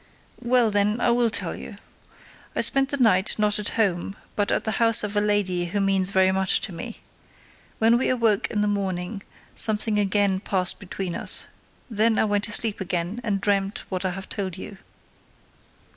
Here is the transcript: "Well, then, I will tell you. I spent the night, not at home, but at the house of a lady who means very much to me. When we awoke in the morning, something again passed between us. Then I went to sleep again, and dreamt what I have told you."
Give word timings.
"Well, 0.39 0.71
then, 0.71 0.99
I 0.99 1.11
will 1.11 1.29
tell 1.29 1.55
you. 1.55 1.75
I 2.55 2.61
spent 2.61 2.89
the 2.89 2.97
night, 2.97 3.35
not 3.37 3.59
at 3.59 3.69
home, 3.77 4.15
but 4.35 4.51
at 4.51 4.63
the 4.63 4.71
house 4.81 5.03
of 5.03 5.15
a 5.15 5.21
lady 5.21 5.65
who 5.65 5.79
means 5.79 6.09
very 6.09 6.31
much 6.31 6.59
to 6.61 6.73
me. 6.73 7.01
When 7.77 7.99
we 7.99 8.09
awoke 8.09 8.47
in 8.49 8.61
the 8.61 8.67
morning, 8.67 9.21
something 9.53 9.99
again 9.99 10.39
passed 10.39 10.79
between 10.79 11.13
us. 11.13 11.45
Then 11.87 12.17
I 12.17 12.25
went 12.25 12.45
to 12.45 12.51
sleep 12.51 12.81
again, 12.81 13.21
and 13.23 13.39
dreamt 13.39 13.83
what 13.89 14.03
I 14.03 14.09
have 14.09 14.27
told 14.27 14.57
you." 14.57 14.79